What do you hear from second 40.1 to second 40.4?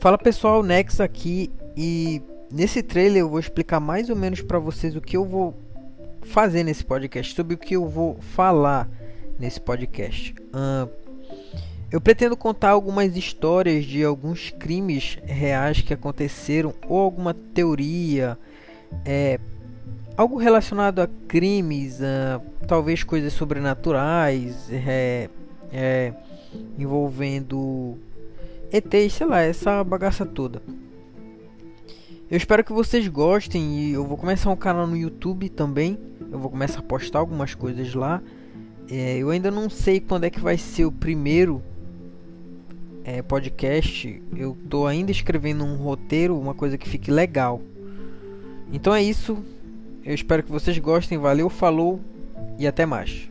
é que